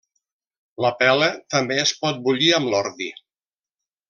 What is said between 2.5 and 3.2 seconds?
amb l'ordi.